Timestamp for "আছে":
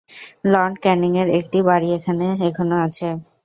2.85-3.07